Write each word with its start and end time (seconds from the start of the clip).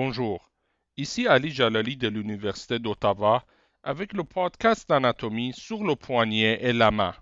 Bonjour, 0.00 0.52
ici 0.96 1.26
Ali 1.26 1.50
Jalali 1.50 1.96
de 1.96 2.06
l'Université 2.06 2.78
d'Ottawa 2.78 3.44
avec 3.82 4.12
le 4.12 4.22
podcast 4.22 4.88
d'anatomie 4.88 5.52
sur 5.52 5.82
le 5.82 5.96
poignet 5.96 6.60
et 6.62 6.72
la 6.72 6.92
main. 6.92 7.16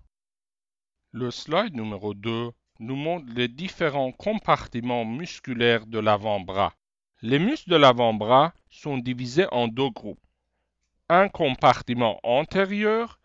Le 1.11 1.31
slide 1.31 1.75
numéro 1.75 2.13
2 2.13 2.51
nous 2.81 2.95
montre 2.95 3.33
les 3.35 3.49
différents 3.49 4.13
compartiments 4.13 5.07
musculaires 5.07 5.87
de 5.87 5.99
l'avant-bras. 5.99 6.75
Les 7.23 7.39
muscles 7.39 7.71
de 7.71 7.77
l'avant-bras 7.77 8.53
sont 8.69 8.99
divisés 8.99 9.49
en 9.53 9.69
deux 9.69 9.89
groupes. 9.89 10.21
Un 11.09 11.31
compartiment 11.31 12.21
antérieur 12.25 13.21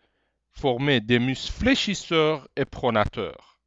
formé 0.52 1.02
des 1.02 1.18
muscles 1.18 1.52
fléchisseurs 1.52 2.48
et 2.56 2.64
pronateurs 2.64 3.60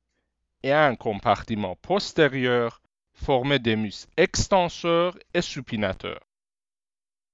et 0.63 0.71
un 0.71 0.95
compartiment 0.95 1.75
postérieur 1.75 2.81
formé 3.15 3.59
des 3.59 3.75
muscles 3.75 4.11
extenseurs 4.17 5.17
et 5.33 5.41
supinateurs. 5.41 6.21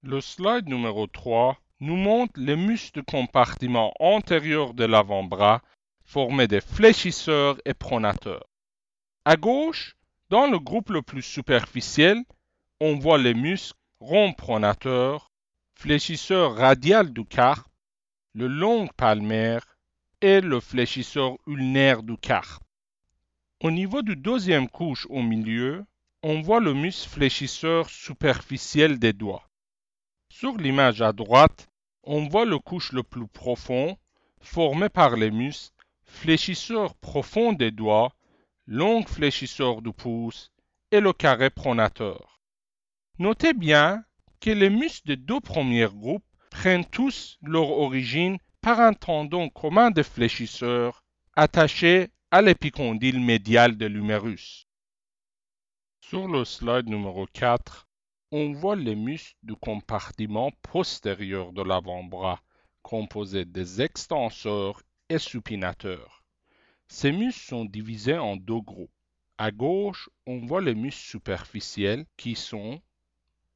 Le 0.03 0.21
slide 0.21 0.67
numéro 0.67 1.07
3 1.07 1.57
nous 1.81 1.95
montre 1.95 2.33
les 2.37 2.55
muscles 2.55 2.99
du 2.99 3.03
compartiment 3.03 3.93
antérieur 3.99 4.73
de 4.73 4.85
l'avant-bras 4.85 5.61
formés 6.05 6.47
des 6.47 6.61
fléchisseurs 6.61 7.59
et 7.65 7.73
pronateurs. 7.73 8.45
À 9.25 9.35
gauche, 9.35 9.95
dans 10.29 10.47
le 10.47 10.59
groupe 10.59 10.89
le 10.89 11.01
plus 11.01 11.21
superficiel, 11.21 12.23
on 12.79 12.97
voit 12.97 13.17
les 13.17 13.33
muscles 13.33 13.77
rond 13.99 14.33
pronateurs, 14.33 15.31
fléchisseur 15.75 16.55
radial 16.55 17.13
du 17.13 17.25
carpe, 17.25 17.67
le 18.33 18.47
long 18.47 18.87
palmaire 18.87 19.65
et 20.21 20.41
le 20.41 20.59
fléchisseur 20.59 21.37
ulnaire 21.47 22.03
du 22.03 22.17
carpe. 22.17 22.63
Au 23.63 23.69
niveau 23.69 24.01
du 24.01 24.15
deuxième 24.15 24.67
couche 24.67 25.05
au 25.11 25.21
milieu, 25.21 25.85
on 26.23 26.41
voit 26.41 26.59
le 26.59 26.73
muscle 26.73 27.07
fléchisseur 27.07 27.91
superficiel 27.91 28.97
des 28.97 29.13
doigts. 29.13 29.47
Sur 30.29 30.57
l'image 30.57 31.03
à 31.03 31.13
droite, 31.13 31.69
on 32.01 32.27
voit 32.27 32.45
le 32.45 32.57
couche 32.57 32.91
le 32.91 33.03
plus 33.03 33.27
profond, 33.27 33.99
formé 34.39 34.89
par 34.89 35.15
les 35.15 35.29
muscles 35.29 35.75
fléchisseur 36.01 36.95
profond 36.95 37.53
des 37.53 37.69
doigts, 37.69 38.15
long 38.65 39.05
fléchisseur 39.05 39.83
du 39.83 39.93
pouce 39.93 40.51
et 40.89 40.99
le 40.99 41.13
carré 41.13 41.51
pronateur. 41.51 42.41
Notez 43.19 43.53
bien 43.53 44.03
que 44.39 44.49
les 44.49 44.71
muscles 44.71 45.09
des 45.09 45.17
deux 45.17 45.39
premiers 45.39 45.85
groupes 45.85 46.25
prennent 46.49 46.85
tous 46.85 47.37
leur 47.43 47.69
origine 47.69 48.39
par 48.61 48.79
un 48.79 48.93
tendon 48.93 49.49
commun 49.49 49.91
de 49.91 50.01
fléchisseurs 50.01 51.03
attaché 51.35 52.09
à 52.33 52.41
l'épicondyle 52.41 53.19
médial 53.19 53.75
de 53.75 53.85
l'humérus. 53.85 54.65
Sur 55.99 56.29
le 56.29 56.45
slide 56.45 56.87
numéro 56.87 57.27
4, 57.33 57.89
on 58.31 58.53
voit 58.53 58.77
les 58.77 58.95
muscles 58.95 59.35
du 59.43 59.53
compartiment 59.57 60.51
postérieur 60.61 61.51
de 61.51 61.61
l'avant-bras, 61.61 62.41
composés 62.83 63.43
des 63.43 63.81
extenseurs 63.81 64.81
et 65.09 65.17
supinateurs. 65.17 66.23
Ces 66.87 67.11
muscles 67.11 67.49
sont 67.49 67.65
divisés 67.65 68.17
en 68.17 68.37
deux 68.37 68.61
groupes. 68.61 68.95
À 69.37 69.51
gauche, 69.51 70.09
on 70.25 70.45
voit 70.45 70.61
les 70.61 70.75
muscles 70.75 71.09
superficiels 71.09 72.05
qui 72.15 72.35
sont 72.35 72.81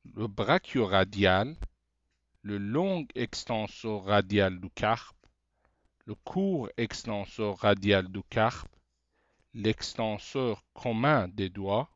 le 0.03 0.27
brachioradial, 0.27 1.55
le 2.41 2.57
long 2.57 3.07
extenseur 3.15 4.03
radial 4.03 4.59
du 4.59 4.69
carpe, 4.69 5.14
le 6.07 6.13
court 6.13 6.69
extenseur 6.77 7.57
radial 7.57 8.07
du 8.07 8.21
carpe, 8.29 8.69
l'extenseur 9.55 10.63
commun 10.75 11.27
des 11.29 11.49
doigts, 11.49 11.89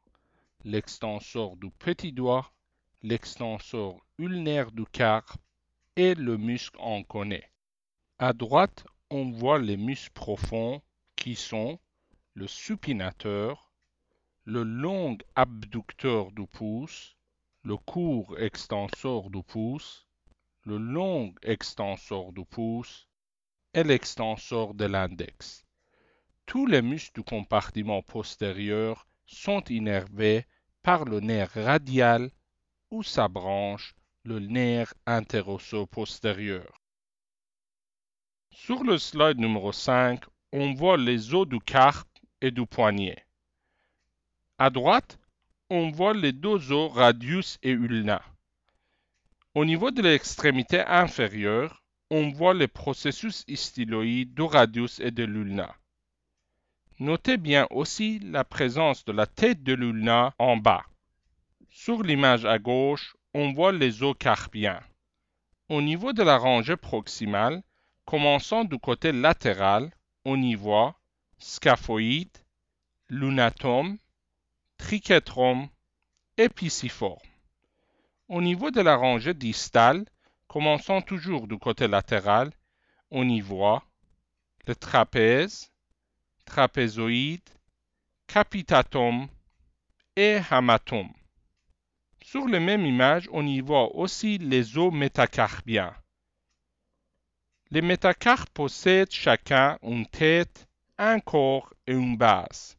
l'extenseur 0.64 1.56
du 1.58 1.70
petit 1.70 2.12
doigt, 2.12 2.52
l'extenseur 3.04 3.96
ulnaire 4.18 4.72
du 4.72 4.86
carpe 4.86 5.40
et 5.96 6.16
le 6.16 6.38
muscle 6.38 6.80
enconé. 6.80 7.44
À 8.18 8.34
droite, 8.34 8.84
on 9.12 9.30
voit 9.30 9.60
les 9.60 9.78
muscles 9.78 10.14
profonds 10.14 10.82
qui 11.16 11.36
sont 11.36 11.78
le 12.34 12.48
supinateur, 12.48 13.72
le 14.46 14.64
long 14.64 15.20
abducteur 15.36 16.32
du 16.32 16.48
pouce, 16.48 17.16
le 17.64 17.78
court 17.78 18.40
extenseur 18.40 19.30
du 19.30 19.44
pouce, 19.44 20.08
le 20.64 20.78
long 20.78 21.36
extenseur 21.44 22.32
du 22.32 22.44
pouce 22.44 23.09
et 23.74 23.84
l'extenseur 23.84 24.74
de 24.74 24.86
l'index. 24.86 25.66
Tous 26.46 26.66
les 26.66 26.82
muscles 26.82 27.22
du 27.22 27.24
compartiment 27.24 28.02
postérieur 28.02 29.08
sont 29.26 29.64
innervés 29.70 30.46
par 30.82 31.06
le 31.06 31.20
nerf 31.20 31.54
radial 31.54 32.32
ou 32.90 33.04
sa 33.04 33.28
branche, 33.28 33.94
le 34.24 34.40
nerf 34.40 34.94
interosseux 35.06 35.86
postérieur. 35.86 36.82
Sur 38.52 38.84
le 38.84 38.98
slide 38.98 39.38
numéro 39.38 39.72
5, 39.72 40.24
on 40.52 40.74
voit 40.74 40.98
les 40.98 41.34
os 41.36 41.48
du 41.48 41.60
carpe 41.60 42.10
et 42.42 42.52
du 42.52 42.66
poignet. 42.66 43.24
À 44.58 44.70
droite, 44.70 45.20
on 45.70 45.92
voit 45.92 46.16
les 46.16 46.34
deux 46.34 46.72
os 46.72 46.92
radius 46.92 47.60
et 47.62 47.72
ulna. 47.72 48.24
Au 49.54 49.66
niveau 49.66 49.92
de 49.92 50.02
l'extrémité 50.02 50.80
inférieure, 50.82 51.84
on 52.10 52.30
voit 52.30 52.54
les 52.54 52.68
processus 52.68 53.46
styloïdes 53.54 54.34
du 54.34 54.42
radius 54.42 55.00
et 55.00 55.12
de 55.12 55.24
l'ulna. 55.24 55.76
Notez 57.00 57.38
bien 57.38 57.68
aussi 57.70 58.20
la 58.20 58.44
présence 58.44 59.06
de 59.06 59.12
la 59.12 59.26
tête 59.26 59.64
de 59.64 59.74
l'ulna 59.74 60.34
en 60.38 60.58
bas. 60.58 60.84
Sur 61.70 62.04
l'image 62.04 62.46
à 62.46 62.60
gauche, 62.60 63.16
on 63.34 63.54
voit 63.54 63.72
les 63.72 64.04
os 64.04 64.16
carpiens. 64.18 64.82
Au 65.70 65.82
niveau 65.82 66.14
de 66.14 66.24
la 66.24 66.38
rangée 66.38 66.78
proximale, 66.78 67.62
commençant 68.06 68.66
du 68.66 68.80
côté 68.80 69.12
latéral, 69.12 69.92
on 70.26 70.42
y 70.42 70.56
voit 70.56 71.00
scaphoïde, 71.38 72.38
lunatome, 73.08 73.98
trichotome 74.78 75.70
et 76.38 76.50
pisiforme. 76.50 77.20
Au 78.28 78.42
niveau 78.42 78.72
de 78.72 78.82
la 78.82 78.96
rangée 78.96 79.34
distale, 79.34 80.06
commençant 80.50 81.02
toujours 81.02 81.48
du 81.48 81.58
côté 81.58 81.88
latéral, 81.88 82.52
on 83.12 83.30
y 83.30 83.40
voit 83.40 83.84
le 84.66 84.76
trapèze, 84.76 85.72
trapézoïde, 86.44 87.48
capitatum 88.28 89.28
et 90.16 90.40
hamatome. 90.50 91.14
Sur 92.24 92.48
la 92.48 92.60
même 92.60 92.86
image, 92.86 93.30
on 93.32 93.46
y 93.46 93.62
voit 93.62 93.96
aussi 93.96 94.40
les 94.40 94.78
os 94.78 94.92
métacarpiens. 94.92 95.96
Les 97.70 97.84
métacarpes 97.84 98.50
possèdent 98.50 99.12
chacun 99.12 99.78
une 99.84 100.08
tête, 100.08 100.68
un 100.98 101.20
corps 101.20 101.72
et 101.86 101.94
une 101.94 102.18
base. 102.18 102.76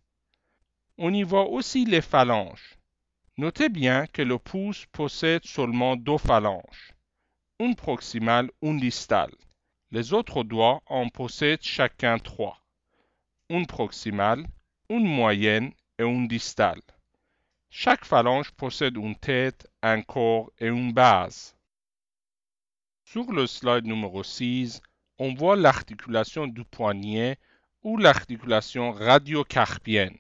On 0.99 1.15
y 1.15 1.23
voit 1.23 1.49
aussi 1.49 1.85
les 1.85 2.03
phalanges. 2.03 2.77
Notez 3.37 3.69
bien 3.69 4.07
que 4.09 4.23
le 4.23 4.39
pouce 4.39 4.87
possède 4.93 5.45
seulement 5.45 5.95
deux 5.97 6.19
phalanges, 6.19 6.95
une 7.61 7.77
proximale, 7.77 8.51
une 8.63 8.81
distale. 8.81 9.35
Les 9.91 10.15
autres 10.15 10.45
doigts 10.45 10.81
en 10.87 11.11
possèdent 11.11 11.63
chacun 11.63 12.19
trois, 12.19 12.59
une 13.51 13.67
proximale, 13.67 14.47
une 14.89 15.07
moyenne 15.07 15.71
et 15.99 16.05
une 16.05 16.27
distale. 16.27 16.81
Chaque 17.69 18.07
phalange 18.07 18.51
possède 18.53 18.97
une 18.97 19.15
tête, 19.15 19.71
un 19.83 20.01
corps 20.01 20.51
et 20.59 20.69
une 20.69 20.95
base. 20.95 21.55
Sur 23.05 23.31
le 23.31 23.47
slide 23.47 23.85
numéro 23.85 24.23
6, 24.23 24.81
on 25.19 25.35
voit 25.35 25.57
l'articulation 25.57 26.47
du 26.47 26.65
poignet 26.65 27.39
ou 27.83 27.99
l'articulation 27.99 28.91
radiocarpienne. 28.91 30.17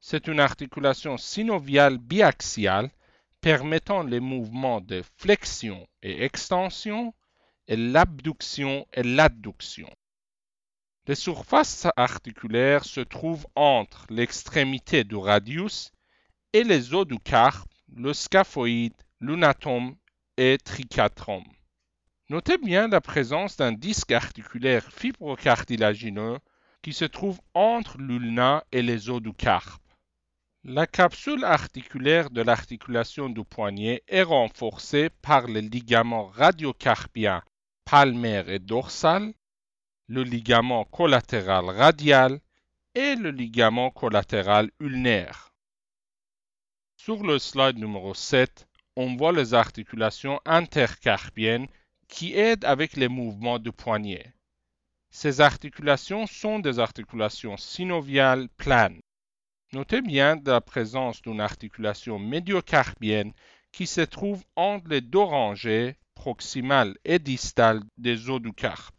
C'est 0.00 0.26
une 0.26 0.40
articulation 0.40 1.16
synoviale 1.16 1.98
biaxiale 1.98 2.90
permettant 3.44 4.02
les 4.02 4.20
mouvements 4.20 4.80
de 4.80 5.02
flexion 5.18 5.86
et 6.02 6.24
extension 6.24 7.12
et 7.68 7.76
l'abduction 7.76 8.86
et 8.94 9.02
l'adduction. 9.02 9.90
Les 11.06 11.14
surfaces 11.14 11.86
articulaires 11.96 12.86
se 12.86 13.02
trouvent 13.02 13.46
entre 13.54 14.06
l'extrémité 14.08 15.04
du 15.04 15.16
radius 15.16 15.92
et 16.54 16.64
les 16.64 16.94
os 16.94 17.06
du 17.06 17.18
carpe, 17.18 17.68
le 17.94 18.14
scaphoïde, 18.14 18.94
l'unatome 19.20 19.94
et 20.38 20.56
trichatrome. 20.56 21.44
Notez 22.30 22.56
bien 22.56 22.88
la 22.88 23.02
présence 23.02 23.58
d'un 23.58 23.72
disque 23.72 24.12
articulaire 24.12 24.90
fibrocartilagineux 24.90 26.38
qui 26.80 26.94
se 26.94 27.04
trouve 27.04 27.38
entre 27.52 27.98
l'ulna 27.98 28.64
et 28.72 28.80
les 28.80 29.10
os 29.10 29.20
du 29.20 29.34
carpe. 29.34 29.83
La 30.66 30.86
capsule 30.86 31.44
articulaire 31.44 32.30
de 32.30 32.40
l'articulation 32.40 33.28
du 33.28 33.44
poignet 33.44 34.02
est 34.08 34.22
renforcée 34.22 35.10
par 35.20 35.46
les 35.46 35.60
ligaments 35.60 36.28
radiocarpiens 36.28 37.42
palmaire 37.84 38.48
et 38.48 38.60
dorsal, 38.60 39.34
le 40.08 40.22
ligament 40.22 40.86
collatéral 40.86 41.66
radial 41.66 42.40
et 42.94 43.14
le 43.14 43.30
ligament 43.30 43.90
collatéral 43.90 44.70
ulnaire. 44.80 45.52
Sur 46.96 47.22
le 47.22 47.38
slide 47.38 47.76
numéro 47.76 48.14
7, 48.14 48.66
on 48.96 49.16
voit 49.16 49.32
les 49.32 49.52
articulations 49.52 50.40
intercarpiennes 50.46 51.68
qui 52.08 52.32
aident 52.32 52.64
avec 52.64 52.96
les 52.96 53.08
mouvements 53.08 53.58
du 53.58 53.70
poignet. 53.70 54.32
Ces 55.10 55.42
articulations 55.42 56.26
sont 56.26 56.58
des 56.58 56.78
articulations 56.78 57.58
synoviales 57.58 58.48
planes. 58.56 59.02
Notez 59.74 60.02
bien 60.02 60.40
la 60.46 60.60
présence 60.60 61.20
d'une 61.20 61.40
articulation 61.40 62.20
médiocarpienne 62.20 63.32
qui 63.72 63.88
se 63.88 64.02
trouve 64.02 64.44
entre 64.54 64.86
les 64.86 65.00
deux 65.00 65.18
rangées 65.18 65.96
proximales 66.14 66.96
et 67.04 67.18
distales 67.18 67.82
des 67.98 68.30
os 68.30 68.40
du 68.40 68.52
carpe. 68.52 68.94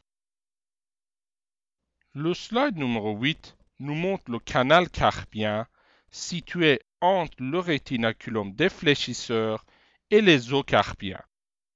Le 2.13 2.33
slide 2.33 2.75
numéro 2.75 3.17
8 3.17 3.55
nous 3.79 3.95
montre 3.95 4.29
le 4.29 4.39
canal 4.39 4.89
carpien 4.89 5.65
situé 6.11 6.81
entre 6.99 7.41
le 7.41 7.59
rétinaculum 7.59 8.53
défléchisseur 8.53 9.65
et 10.11 10.19
les 10.19 10.51
os 10.51 10.65
carpiens. 10.65 11.23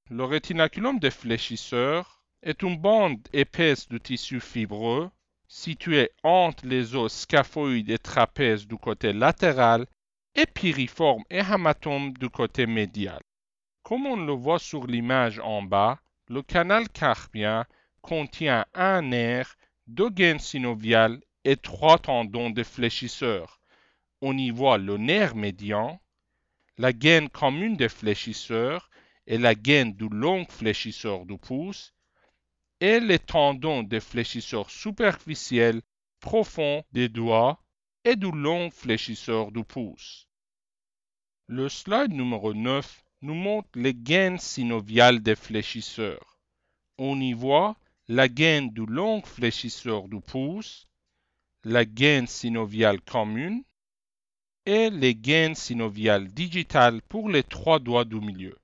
Le 0.09 0.25
rétinaculum 0.25 0.99
défléchisseur 0.99 2.21
est 2.43 2.63
une 2.63 2.75
bande 2.75 3.25
épaisse 3.31 3.87
de 3.87 3.97
tissu 3.97 4.41
fibreux 4.41 5.09
située 5.49 6.11
entre 6.23 6.65
les 6.67 6.95
os 6.95 7.11
scaphoïdes 7.11 7.89
et 7.89 7.97
trapèzes 7.97 8.67
du 8.67 8.77
côté 8.77 9.11
latéral 9.11 9.87
et 10.35 10.45
piriforme 10.45 11.23
et 11.31 11.39
hamatome 11.39 12.13
du 12.13 12.29
côté 12.29 12.67
médial. 12.67 13.19
Comme 13.81 14.05
on 14.05 14.15
le 14.15 14.31
voit 14.31 14.59
sur 14.59 14.85
l'image 14.85 15.39
en 15.39 15.63
bas, 15.63 15.99
le 16.27 16.43
canal 16.43 16.87
carpien 16.87 17.65
contient 18.01 18.65
un 18.75 19.01
nerf, 19.01 19.57
deux 19.87 20.11
gaines 20.11 20.39
synoviales 20.39 21.19
et 21.43 21.57
trois 21.57 21.97
tendons 21.97 22.51
défléchisseurs. 22.51 23.59
On 24.21 24.37
y 24.37 24.51
voit 24.51 24.77
le 24.77 24.97
nerf 24.97 25.35
médian, 25.35 25.99
la 26.77 26.93
gaine 26.93 27.27
commune 27.27 27.75
des 27.75 27.89
fléchisseurs 27.89 28.91
et 29.25 29.39
la 29.39 29.55
gaine 29.55 29.93
du 29.93 30.07
long 30.09 30.45
fléchisseur 30.45 31.25
du 31.25 31.37
pouce, 31.37 31.93
et 32.81 32.99
les 32.99 33.19
tendons 33.19 33.83
des 33.83 33.99
fléchisseurs 33.99 34.69
superficiels 34.69 35.81
profonds 36.19 36.83
des 36.91 37.09
doigts 37.09 37.61
et 38.05 38.15
du 38.15 38.31
long 38.31 38.71
fléchisseur 38.71 39.51
du 39.51 39.63
pouce. 39.63 40.27
Le 41.47 41.67
slide 41.67 42.13
numéro 42.13 42.53
9 42.53 43.03
nous 43.21 43.33
montre 43.33 43.69
les 43.75 43.93
gaines 43.93 44.37
synoviales 44.37 45.21
des 45.21 45.35
fléchisseurs. 45.35 46.39
On 46.97 47.19
y 47.19 47.33
voit 47.33 47.75
la 48.07 48.27
gaine 48.27 48.69
du 48.69 48.85
long 48.85 49.21
fléchisseur 49.21 50.07
du 50.07 50.21
pouce, 50.21 50.87
la 51.63 51.85
gaine 51.85 52.27
synoviale 52.27 53.01
commune 53.01 53.63
et 54.65 54.89
les 54.89 55.15
gaines 55.15 55.55
synoviales 55.55 56.27
digitales 56.29 57.01
pour 57.01 57.29
les 57.29 57.43
trois 57.43 57.79
doigts 57.79 58.05
du 58.05 58.19
milieu. 58.19 58.57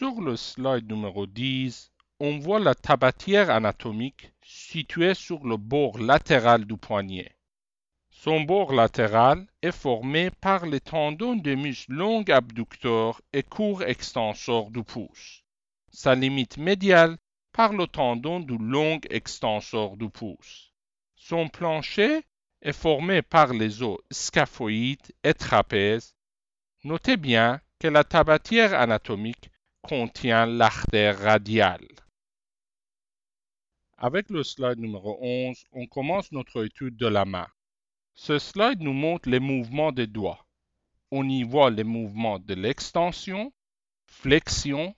Sur 0.00 0.22
le 0.22 0.34
slide 0.34 0.90
numéro 0.90 1.26
10, 1.26 1.92
on 2.20 2.38
voit 2.38 2.58
la 2.58 2.74
tabatière 2.74 3.50
anatomique 3.50 4.32
située 4.42 5.12
sur 5.12 5.46
le 5.46 5.58
bord 5.58 5.98
latéral 5.98 6.64
du 6.64 6.78
poignet. 6.78 7.36
Son 8.08 8.40
bord 8.40 8.72
latéral 8.72 9.46
est 9.60 9.76
formé 9.76 10.30
par 10.30 10.64
les 10.64 10.80
tendons 10.80 11.36
des 11.36 11.54
muscles 11.54 11.92
long 11.92 12.22
abducteurs 12.28 13.20
et 13.34 13.42
court 13.42 13.82
extenseur 13.82 14.70
du 14.70 14.82
pouce. 14.82 15.42
Sa 15.90 16.14
limite 16.14 16.56
médiale 16.56 17.18
par 17.52 17.74
le 17.74 17.86
tendon 17.86 18.40
du 18.40 18.56
long 18.56 19.00
extenseur 19.10 19.98
du 19.98 20.08
pouce. 20.08 20.72
Son 21.14 21.50
plancher 21.50 22.22
est 22.62 22.72
formé 22.72 23.20
par 23.20 23.52
les 23.52 23.82
os 23.82 23.98
scaphoïdes 24.10 25.12
et 25.24 25.34
trapèzes. 25.34 26.14
Notez 26.84 27.18
bien 27.18 27.60
que 27.78 27.88
la 27.88 28.02
tabatière 28.02 28.72
anatomique 28.72 29.49
contient 29.82 30.46
l'artère 30.46 31.18
radiale. 31.18 31.86
Avec 33.96 34.30
le 34.30 34.42
slide 34.42 34.78
numéro 34.78 35.18
11, 35.20 35.64
on 35.72 35.86
commence 35.86 36.32
notre 36.32 36.64
étude 36.64 36.96
de 36.96 37.06
la 37.06 37.24
main. 37.24 37.48
Ce 38.14 38.38
slide 38.38 38.80
nous 38.80 38.92
montre 38.92 39.28
les 39.28 39.40
mouvements 39.40 39.92
des 39.92 40.06
doigts. 40.06 40.46
On 41.10 41.28
y 41.28 41.42
voit 41.42 41.70
les 41.70 41.84
mouvements 41.84 42.38
de 42.38 42.54
l'extension, 42.54 43.52
flexion, 44.06 44.94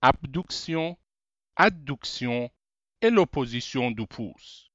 abduction, 0.00 0.96
adduction 1.56 2.50
et 3.02 3.10
l'opposition 3.10 3.90
du 3.90 4.06
pouce. 4.06 4.70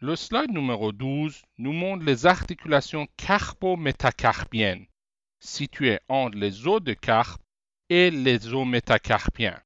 Le 0.00 0.14
slide 0.14 0.52
numéro 0.52 0.92
12 0.92 1.42
nous 1.58 1.72
montre 1.72 2.04
les 2.04 2.26
articulations 2.26 3.08
carpo-métacarpiennes 3.16 4.86
situées 5.40 5.98
entre 6.08 6.38
les 6.38 6.66
os 6.68 6.80
de 6.80 6.94
carpe 6.94 7.42
et 7.90 8.10
les 8.10 8.52
os 8.52 8.66
métacarpiens. 8.66 9.58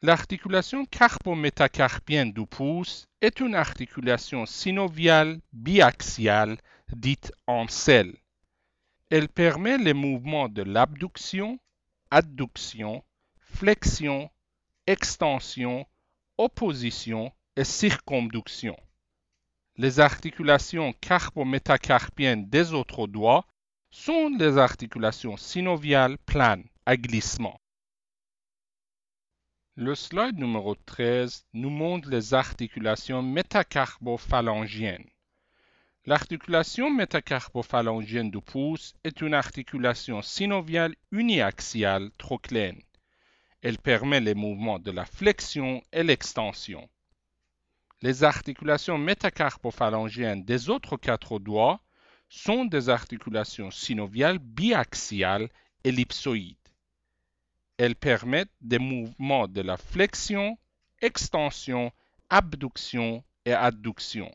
L'articulation 0.00 0.86
carpo-métacarpienne 0.86 2.32
du 2.32 2.46
pouce 2.46 3.06
est 3.20 3.40
une 3.40 3.54
articulation 3.54 4.46
synoviale 4.46 5.40
biaxiale 5.52 6.56
dite 6.92 7.32
en 7.46 7.68
selle. 7.68 8.16
Elle 9.10 9.28
permet 9.28 9.76
les 9.76 9.92
mouvements 9.92 10.48
de 10.48 10.62
l'abduction, 10.62 11.58
adduction, 12.10 13.04
flexion, 13.38 14.30
extension, 14.86 15.86
opposition 16.38 17.32
et 17.56 17.64
circumduction. 17.64 18.76
Les 19.76 20.00
articulations 20.00 20.94
carpo-métacarpiennes 21.00 22.48
des 22.48 22.72
autres 22.72 23.06
doigts 23.06 23.46
sont 23.90 24.30
les 24.38 24.56
articulations 24.56 25.36
synoviales 25.36 26.18
planes 26.18 26.64
Le 29.74 29.94
slide 29.94 30.38
numéro 30.38 30.74
13 30.74 31.44
nous 31.52 31.68
montre 31.68 32.08
les 32.08 32.32
articulations 32.32 33.22
métacarbophalangiennes. 33.22 35.04
L'articulation 36.06 36.88
métacarbophalangienne 36.90 38.30
du 38.30 38.40
pouce 38.40 38.94
est 39.04 39.20
une 39.20 39.34
articulation 39.34 40.22
synoviale 40.22 40.94
uniaxiale 41.12 42.10
trochlène. 42.16 42.80
Elle 43.60 43.76
permet 43.76 44.20
les 44.20 44.34
mouvements 44.34 44.78
de 44.78 44.90
la 44.90 45.04
flexion 45.04 45.82
et 45.92 46.02
l'extension. 46.02 46.88
Les 48.00 48.24
articulations 48.24 48.96
métacarbophalangiennes 48.96 50.42
des 50.42 50.70
autres 50.70 50.96
quatre 50.96 51.38
doigts 51.38 51.82
sont 52.30 52.64
des 52.64 52.88
articulations 52.88 53.70
synoviales 53.70 54.38
biaxiales 54.38 55.50
ellipsoïdes. 55.84 56.56
Elles 57.78 57.96
permettent 57.96 58.52
des 58.60 58.78
mouvements 58.78 59.48
de 59.48 59.60
la 59.60 59.76
flexion, 59.76 60.58
extension, 61.00 61.92
abduction 62.28 63.24
et 63.44 63.52
adduction. 63.52 64.30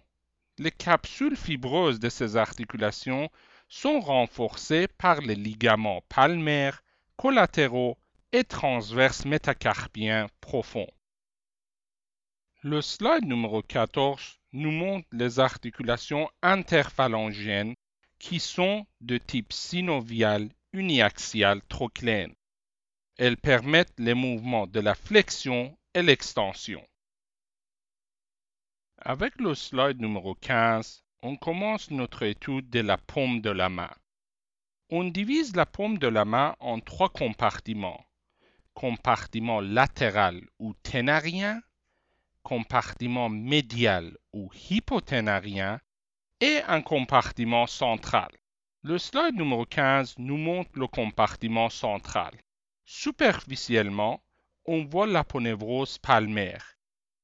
Les 0.57 0.71
capsules 0.71 1.35
fibreuses 1.35 2.00
de 2.00 2.09
ces 2.09 2.38
articulations 2.38 3.29
sont 3.67 4.00
renforcées 4.00 4.88
par 4.88 5.19
les 5.19 5.35
ligaments 5.35 6.03
palmaires, 6.07 6.83
collatéraux 7.17 7.97
et 8.31 8.43
transverses 8.43 9.25
métacarpiens 9.25 10.27
profonds. 10.39 10.89
Le 12.62 12.81
slide 12.81 13.25
numéro 13.25 13.62
14 13.62 14.39
nous 14.53 14.71
montre 14.71 15.07
les 15.12 15.39
articulations 15.39 16.29
interphalangiennes 16.41 17.75
qui 18.19 18.39
sont 18.39 18.85
de 19.01 19.17
type 19.17 19.51
synovial 19.51 20.50
uniaxial 20.71 21.62
trochlène. 21.67 22.33
Elles 23.17 23.38
permettent 23.38 24.00
les 24.00 24.15
mouvements 24.15 24.65
de 24.65 24.79
la 24.79 24.96
flexion 24.96 25.77
et 25.93 26.01
l'extension. 26.01 26.84
Avec 28.98 29.39
le 29.39 29.53
slide 29.53 30.01
numéro 30.01 30.34
15, 30.34 31.03
on 31.22 31.36
commence 31.36 31.91
notre 31.91 32.24
étude 32.24 32.70
de 32.72 32.79
la 32.79 32.98
paume 32.98 33.41
de 33.41 33.51
la 33.51 33.70
main. 33.70 33.93
On 34.89 35.03
divise 35.03 35.55
la 35.55 35.67
paume 35.67 36.00
de 36.00 36.08
la 36.08 36.25
main 36.25 36.55
en 36.60 36.79
trois 36.79 37.10
compartiments. 37.10 38.03
Compartiment 38.74 39.62
latéral 39.62 40.41
ou 40.58 40.74
ténarien, 40.74 41.62
compartiment 42.41 43.29
médial 43.29 44.17
ou 44.34 44.50
hypoténarien 44.70 45.79
et 46.41 46.62
un 46.67 46.82
compartiment 46.82 47.67
central. 47.67 48.32
Le 48.82 48.98
slide 48.98 49.36
numéro 49.36 49.65
15 49.65 50.15
nous 50.17 50.38
montre 50.38 50.72
le 50.74 50.88
compartiment 50.88 51.70
central. 51.70 52.34
Superficiellement, 52.86 54.24
on 54.66 54.86
voit 54.86 55.08
l'aponevrose 55.08 55.98
palmaire, 55.98 56.78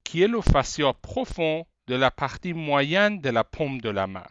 qui 0.03 0.21
est 0.21 0.27
le 0.27 0.41
fascia 0.41 0.93
profond 0.93 1.65
de 1.87 1.95
la 1.95 2.11
partie 2.11 2.53
moyenne 2.53 3.21
de 3.21 3.29
la 3.29 3.43
paume 3.43 3.79
de 3.81 3.89
la 3.89 4.07
main. 4.07 4.27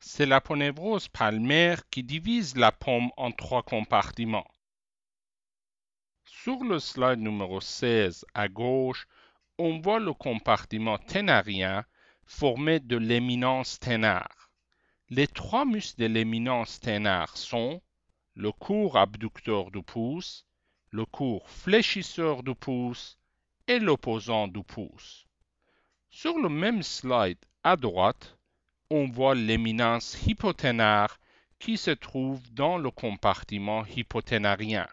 C'est 0.00 0.26
l'aponevrose 0.26 1.08
palmaire 1.08 1.88
qui 1.88 2.02
divise 2.02 2.56
la 2.56 2.72
paume 2.72 3.10
en 3.16 3.32
trois 3.32 3.62
compartiments. 3.62 4.46
Sur 6.24 6.62
le 6.62 6.78
slide 6.78 7.20
numéro 7.20 7.60
16 7.60 8.24
à 8.34 8.48
gauche, 8.48 9.06
on 9.58 9.80
voit 9.80 10.00
le 10.00 10.12
compartiment 10.12 10.98
ténarien 10.98 11.84
formé 12.24 12.80
de 12.80 12.96
l'éminence 12.96 13.78
ténare. 13.78 14.50
Les 15.08 15.26
trois 15.26 15.64
muscles 15.64 16.02
de 16.02 16.06
l'éminence 16.06 16.80
ténare 16.80 17.36
sont 17.36 17.80
le 18.34 18.52
court 18.52 18.96
abducteur 18.96 19.70
du 19.70 19.82
pouce, 19.82 20.46
le 20.90 21.04
court 21.04 21.48
fléchisseur 21.48 22.42
du 22.42 22.54
pouce 22.54 23.18
et 23.66 23.78
l'opposant 23.78 24.48
du 24.48 24.62
pouce. 24.62 25.26
Sur 26.10 26.38
le 26.38 26.48
même 26.48 26.82
slide 26.82 27.38
à 27.64 27.76
droite, 27.76 28.38
on 28.90 29.08
voit 29.08 29.34
l'éminence 29.34 30.16
hypoténare 30.26 31.18
qui 31.58 31.76
se 31.76 31.90
trouve 31.90 32.40
dans 32.52 32.78
le 32.78 32.90
compartiment 32.90 33.84
hypoténarien. 33.86 34.86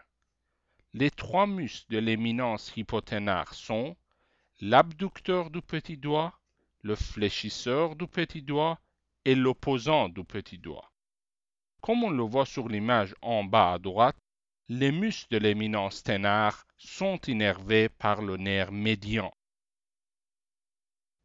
Les 0.92 1.10
trois 1.10 1.46
muscles 1.46 1.92
de 1.92 1.98
l'éminence 1.98 2.72
hypoténare 2.76 3.54
sont 3.54 3.96
l'abducteur 4.60 5.50
du 5.50 5.62
petit 5.62 5.96
doigt, 5.96 6.32
le 6.82 6.96
fléchisseur 6.96 7.96
du 7.96 8.06
petit 8.06 8.42
doigt 8.42 8.78
et 9.24 9.34
l'opposant 9.34 10.08
du 10.08 10.24
petit 10.24 10.58
doigt. 10.58 10.90
Comme 11.80 12.04
on 12.04 12.10
le 12.10 12.22
voit 12.22 12.46
sur 12.46 12.68
l'image 12.68 13.14
en 13.22 13.44
bas 13.44 13.74
à 13.74 13.78
droite, 13.78 14.16
les 14.70 14.92
muscles 14.92 15.26
de 15.30 15.38
l'éminence 15.38 16.02
ténare 16.02 16.66
sont 16.78 17.20
innervés 17.26 17.90
par 17.90 18.22
le 18.22 18.38
nerf 18.38 18.72
médian. 18.72 19.30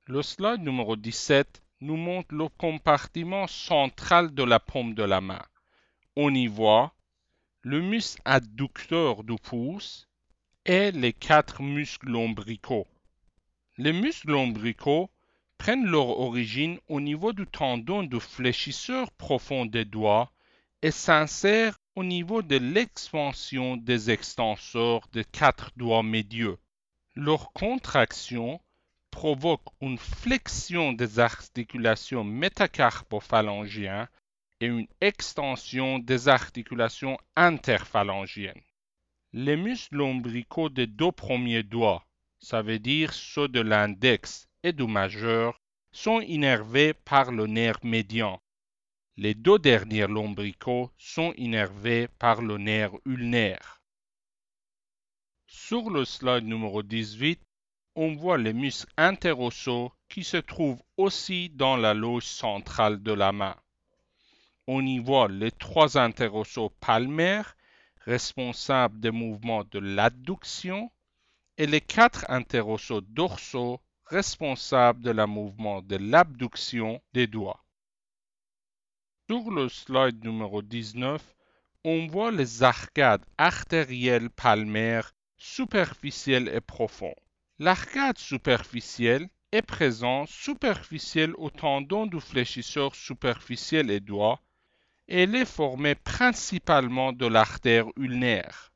Le 0.08 0.22
slide 0.22 0.62
numéro 0.62 0.98
17 0.98 1.63
nous 1.79 1.96
montre 1.96 2.36
le 2.36 2.50
compartiment 2.50 3.48
central 3.48 4.34
de 4.34 4.43
la 4.43 4.60
paume 4.60 4.93
de 4.93 5.03
la 5.03 5.22
main. 5.22 5.41
On 6.17 6.34
y 6.34 6.48
voit 6.48 6.93
le 7.62 7.81
muscle 7.81 8.22
adducteur 8.25 9.24
du 9.24 9.36
pouce 9.36 10.10
et 10.65 10.91
les 10.91 11.13
quatre 11.13 11.62
muscles 11.62 12.10
lombricaux. 12.10 12.88
Les 13.77 13.93
muscles 13.93 14.31
lombricaux 14.31 15.10
prennent 15.58 15.86
leur 15.86 16.19
origine 16.19 16.77
au 16.89 17.00
niveau 17.00 17.31
du 17.31 17.48
tendon 17.48 18.03
du 18.03 18.19
fléchisseur 18.19 19.10
profond 19.13 19.65
des 19.65 19.86
doigts 19.86 20.29
et 20.81 20.91
s'insèrent 20.91 21.79
au 22.00 22.03
niveau 22.06 22.41
de 22.41 22.56
l'expansion 22.56 23.75
des 23.75 24.10
extenseurs 24.10 25.01
des 25.12 25.25
quatre 25.25 25.70
doigts 25.75 26.01
médieux. 26.01 26.58
Leur 27.13 27.51
contraction 27.51 28.62
provoque 29.12 29.68
une 29.82 29.98
flexion 29.98 30.94
des 30.94 31.20
articulations 31.20 32.24
métacarpophalangiennes 32.24 34.08
et 34.62 34.68
une 34.68 34.88
extension 35.01 36.00
des 36.00 36.29
articulations 36.29 37.18
interphalangiennes. 37.36 38.62
Les 39.34 39.58
muscles 39.58 39.98
lombricaux 39.98 40.70
des 40.70 40.88
deux 40.88 41.12
premiers 41.12 41.63
doigts, 41.63 42.06
ça 42.39 42.62
veut 42.62 42.79
dire 42.79 43.12
ceux 43.12 43.50
de 43.50 43.60
l'index 43.60 44.48
et 44.63 44.72
du 44.72 44.88
majeur, 44.88 45.60
sont 45.91 46.22
innervés 46.22 46.94
par 46.94 47.34
le 47.34 47.46
nerf 47.46 47.79
médian. 47.84 48.39
Les 49.21 49.33
deux 49.33 49.59
derniers 49.59 50.07
lombricaux 50.07 50.93
sont 50.97 51.33
innervés 51.35 52.07
par 52.19 52.41
le 52.41 52.57
nerf 52.57 52.93
ulnaire. 53.03 53.81
Sur 55.45 55.89
le 55.89 56.05
slide 56.05 56.45
numéro 56.45 56.83
18, 56.83 57.38
on 57.95 58.15
voit 58.15 58.38
les 58.38 58.53
muscles 58.53 58.89
interossaux 58.95 59.91
qui 60.07 60.23
se 60.23 60.38
trouvent 60.38 60.81
aussi 60.95 61.49
dans 61.49 61.75
la 61.75 61.93
loge 61.93 62.23
centrale 62.23 63.03
de 63.03 63.11
la 63.11 63.33
main. 63.33 63.57
On 64.67 64.85
y 64.85 64.99
voit 64.99 65.27
les 65.27 65.51
trois 65.51 65.97
interossaux 65.97 66.69
palmaires 66.79 67.57
responsables 68.05 69.01
des 69.01 69.11
mouvements 69.11 69.65
de 69.65 69.79
l'adduction 69.79 70.89
et 71.57 71.67
les 71.67 71.81
quatre 71.81 72.23
interossaux 72.29 73.01
dorsaux 73.01 73.81
responsables 74.05 75.01
de 75.03 75.11
la 75.11 75.27
mouvement 75.27 75.81
de 75.81 75.97
l'abduction 75.97 77.01
des 77.11 77.27
doigts. 77.27 77.65
Sur 79.31 79.51
le 79.51 79.69
slide 79.69 80.24
numéro 80.24 80.63
19, 80.63 81.21
on 81.83 82.07
voit 82.07 82.31
les 82.31 82.63
arcades 82.63 83.24
artérielles 83.38 84.31
palmaires 84.31 85.12
superficielles 85.38 86.48
et 86.48 86.62
profondes. 86.62 87.13
L'arcade 87.59 88.17
superficielle 88.17 89.29
est 89.51 89.62
présente 89.62 90.29
superficielle 90.29 91.36
au 91.38 91.51
tendon 91.51 92.07
du 92.07 92.19
fléchisseur 92.19 92.95
superficiel 92.95 93.91
et 93.91 94.00
doigt 94.00 94.41
et 95.07 95.21
elle 95.21 95.36
est 95.36 95.45
formée 95.45 95.93
principalement 95.93 97.13
de 97.13 97.27
l'artère 97.27 97.86
ulnaire. 97.98 98.71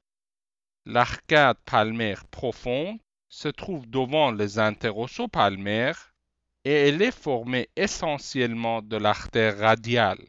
L'arcade 0.85 1.57
palmaire 1.65 2.27
profonde 2.27 2.99
se 3.27 3.47
trouve 3.47 3.89
devant 3.89 4.29
les 4.29 4.59
interossaux 4.59 5.29
palmaires 5.29 6.13
et 6.63 6.89
elle 6.89 7.01
est 7.01 7.17
formée 7.17 7.69
essentiellement 7.75 8.83
de 8.83 8.97
l'artère 8.97 9.57
radiale. 9.57 10.23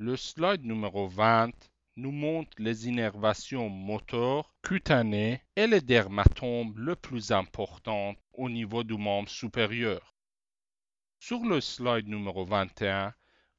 Le 0.00 0.14
slide 0.16 0.64
numéro 0.64 1.08
20 1.08 1.50
nous 1.96 2.12
montre 2.12 2.52
les 2.58 2.86
innervations 2.86 3.68
moteurs 3.68 4.54
cutanées 4.62 5.42
et 5.56 5.66
les 5.66 5.80
dermatomes 5.80 6.72
le 6.76 6.94
plus 6.94 7.32
important 7.32 8.14
au 8.32 8.48
niveau 8.48 8.84
du 8.84 8.96
membre 8.96 9.28
supérieur. 9.28 10.14
Sur 11.18 11.40
le 11.40 11.60
slide 11.60 12.06
numéro 12.06 12.44
21, 12.44 13.12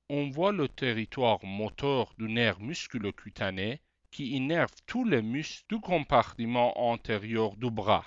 on 0.07 0.29
voit 0.29 0.53
le 0.53 0.69
territoire 0.69 1.43
moteur 1.43 2.13
du 2.17 2.29
nerf 2.29 2.61
musculocutané 2.61 3.81
qui 4.09 4.29
innerve 4.29 4.71
tous 4.87 5.03
les 5.03 5.21
muscles 5.21 5.65
du 5.67 5.81
compartiment 5.81 6.71
antérieur 6.79 7.57
du 7.57 7.69
bras. 7.69 8.05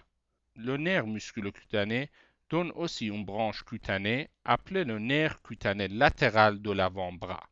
Le 0.57 0.79
nerf 0.79 1.07
musculocutané 1.07 2.09
donne 2.49 2.73
aussi 2.77 3.09
une 3.09 3.27
branche 3.27 3.63
cutanée 3.63 4.31
appelée 4.47 4.85
le 4.85 4.99
nerf 4.99 5.43
cutané 5.43 5.89
latéral 5.89 6.63
de 6.63 6.71
l'avant-bras. 6.71 7.47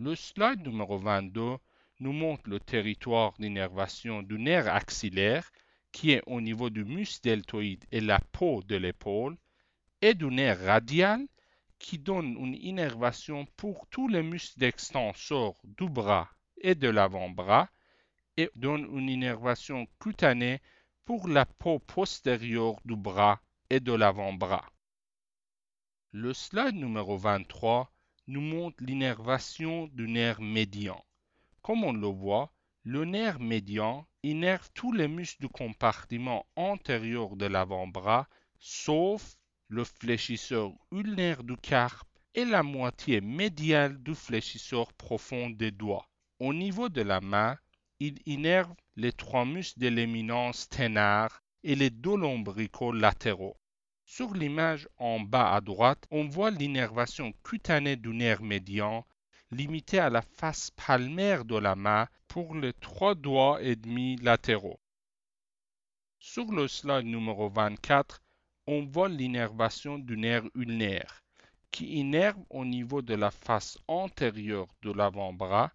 Le 0.00 0.16
slide 0.16 0.66
numéro 0.66 0.98
22 0.98 1.56
nous 2.00 2.12
montre 2.12 2.50
le 2.50 2.58
territoire 2.58 3.32
d'innervation 3.38 4.24
du 4.24 4.40
nerf 4.40 4.66
axillaire 4.66 5.48
qui 5.92 6.10
est 6.10 6.22
au 6.26 6.40
niveau 6.40 6.68
du 6.68 6.84
muscle 6.84 7.22
deltoïde 7.22 7.84
et 7.92 8.00
la 8.00 8.18
peau 8.18 8.64
de 8.64 8.74
l'épaule 8.74 9.36
et 10.02 10.14
du 10.14 10.26
nerf 10.26 10.58
radial 10.64 11.24
qui 11.78 12.00
donne 12.00 12.36
une 12.40 12.56
innervation 12.56 13.46
pour 13.56 13.86
tous 13.86 14.08
les 14.08 14.24
muscles 14.24 14.58
d'extenseur 14.58 15.52
du 15.62 15.88
bras 15.88 16.28
et 16.60 16.74
de 16.74 16.88
l'avant-bras 16.88 17.68
et 18.36 18.50
donne 18.56 18.88
une 18.98 19.08
innervation 19.08 19.86
cutanée 20.00 20.60
pour 21.04 21.28
la 21.28 21.46
peau 21.46 21.78
postérieure 21.78 22.80
du 22.84 22.96
bras 22.96 23.40
et 23.70 23.78
de 23.78 23.92
l'avant-bras. 23.92 24.68
Le 26.10 26.34
slide 26.34 26.74
numéro 26.74 27.16
23 27.16 27.93
nous 28.26 28.40
montre 28.40 28.82
l'innervation 28.82 29.86
du 29.88 30.08
nerf 30.08 30.40
médian. 30.40 31.04
Comme 31.62 31.84
on 31.84 31.92
le 31.92 32.06
voit, 32.06 32.52
le 32.84 33.04
nerf 33.04 33.38
médian 33.40 34.06
innerve 34.22 34.68
tous 34.74 34.92
les 34.92 35.08
muscles 35.08 35.42
du 35.42 35.48
compartiment 35.48 36.46
antérieur 36.56 37.36
de 37.36 37.46
l'avant-bras, 37.46 38.28
sauf 38.58 39.36
le 39.68 39.84
fléchisseur 39.84 40.72
ulnaire 40.92 41.44
du 41.44 41.56
carpe 41.56 42.08
et 42.34 42.44
la 42.44 42.62
moitié 42.62 43.20
médiale 43.20 44.02
du 44.02 44.14
fléchisseur 44.14 44.92
profond 44.92 45.50
des 45.50 45.70
doigts. 45.70 46.08
Au 46.40 46.52
niveau 46.52 46.88
de 46.88 47.02
la 47.02 47.20
main, 47.20 47.56
il 48.00 48.18
innerve 48.26 48.74
les 48.96 49.12
trois 49.12 49.44
muscles 49.44 49.80
de 49.80 49.88
l'éminence 49.88 50.68
ténare 50.68 51.42
et 51.62 51.74
les 51.74 51.90
deux 51.90 52.16
lombricaux 52.16 52.92
latéraux. 52.92 53.56
Sur 54.06 54.34
l'image 54.34 54.86
en 54.98 55.18
bas 55.18 55.54
à 55.54 55.62
droite, 55.62 56.06
on 56.10 56.28
voit 56.28 56.50
l'innervation 56.50 57.32
cutanée 57.42 57.96
du 57.96 58.10
nerf 58.10 58.42
médian 58.42 59.06
limitée 59.50 59.98
à 59.98 60.10
la 60.10 60.20
face 60.20 60.70
palmaire 60.72 61.46
de 61.46 61.56
la 61.56 61.74
main 61.74 62.06
pour 62.28 62.54
les 62.54 62.74
trois 62.74 63.14
doigts 63.14 63.62
et 63.62 63.76
demi 63.76 64.16
latéraux. 64.16 64.78
Sur 66.18 66.52
le 66.52 66.68
slide 66.68 67.06
numéro 67.06 67.48
24, 67.48 68.22
on 68.66 68.84
voit 68.84 69.08
l'innervation 69.08 69.98
du 69.98 70.18
nerf 70.18 70.44
ulnaire 70.54 71.24
qui 71.70 71.86
innerve 71.94 72.44
au 72.50 72.66
niveau 72.66 73.00
de 73.00 73.14
la 73.14 73.30
face 73.30 73.78
antérieure 73.88 74.68
de 74.82 74.92
l'avant-bras 74.92 75.72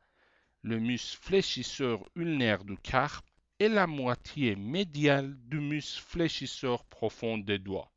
le 0.62 0.80
muscle 0.80 1.18
fléchisseur 1.20 2.08
ulnaire 2.16 2.64
du 2.64 2.78
carpe 2.78 3.26
et 3.58 3.70
la 3.70 3.88
moitié 3.88 4.56
médiale 4.56 5.36
du 5.48 5.60
muscle 5.60 6.02
fléchisseur 6.02 6.86
profond 6.86 7.40
des 7.40 7.58
doigts 7.58 7.92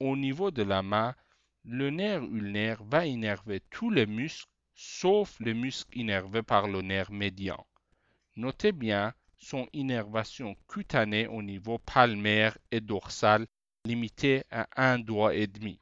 au 0.00 0.16
niveau 0.16 0.50
de 0.50 0.62
la 0.62 0.82
main, 0.82 1.14
le 1.64 1.90
nerf 1.90 2.22
ulnaire 2.22 2.82
va 2.84 3.06
innerver 3.06 3.60
tous 3.70 3.90
les 3.90 4.06
muscles 4.06 4.50
sauf 4.74 5.38
les 5.40 5.54
muscles 5.54 5.98
innervés 5.98 6.42
par 6.42 6.68
le 6.68 6.82
nerf 6.82 7.10
médian. 7.10 7.66
Notez 8.36 8.70
bien 8.72 9.12
son 9.36 9.68
innervation 9.72 10.56
cutanée 10.68 11.26
au 11.26 11.42
niveau 11.42 11.78
palmaire 11.78 12.56
et 12.70 12.80
dorsal 12.80 13.46
limitée 13.84 14.44
à 14.50 14.68
un 14.76 14.98
doigt 14.98 15.34
et 15.34 15.48
demi. 15.48 15.80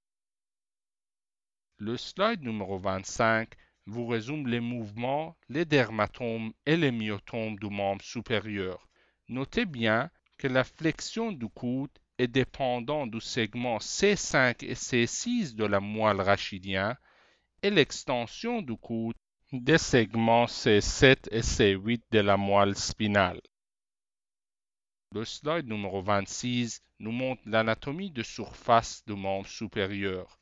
Le 1.78 1.99
slide 1.99 2.42
numéro 2.42 2.78
25 2.78 3.52
vous 3.85 4.06
résume 4.06 4.49
les 4.49 4.61
mouvements, 4.61 5.37
les 5.49 5.66
dermatomes 5.66 6.52
et 6.64 6.76
les 6.76 6.90
myotomes 6.90 7.56
du 7.56 7.68
membre 7.68 8.02
supérieur. 8.02 8.88
Notez 9.28 9.66
bien 9.66 10.11
que 10.38 10.49
la 10.49 10.64
flexion 10.64 11.32
du 11.32 11.49
coude 11.49 11.90
est 12.18 12.28
dépendant 12.28 13.06
du 13.06 13.20
segment 13.20 13.78
C5 13.78 14.64
et 14.64 14.75
C6 14.75 15.54
de 15.54 15.64
la 15.64 15.80
moelle 15.80 16.20
rachidien 16.20 16.96
et 17.62 17.70
l'extension 17.70 18.62
du 18.62 18.76
coude 18.76 19.16
des 19.52 19.78
segments 19.78 20.46
C7 20.46 21.28
et 21.30 21.40
C8 21.40 22.02
de 22.11 22.20
la 22.20 22.37
moelle 22.37 22.76
spinale. 22.76 23.40
Le 25.12 25.25
slide 25.25 25.66
numéro 25.66 26.02
26 26.02 26.82
nous 26.99 27.12
montre 27.12 27.42
l'anatomie 27.46 28.11
de 28.11 28.23
surface 28.23 29.04
du 29.06 29.14
membre 29.14 29.46
supérieur. 29.46 30.38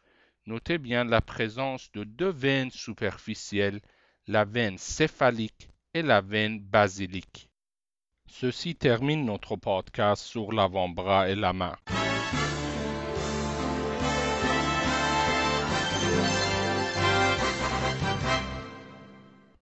Notez 0.47 0.79
bien 0.79 1.05
la 1.05 1.21
présence 1.21 1.91
de 1.93 2.05
deux 2.05 2.31
veines 2.31 2.71
superficielles, 2.71 3.81
la 4.27 4.45
veine 4.45 4.79
céphalique 4.79 5.69
et 5.93 6.03
la 6.03 6.21
veine 6.21 6.61
basilique. 6.61 7.51
Ceci 8.37 8.75
termine 8.75 9.25
notre 9.25 9.55
podcast 9.55 10.25
sur 10.25 10.51
l'avant-bras 10.51 11.29
et 11.29 11.37
la 11.37 11.53
main. 11.53 11.77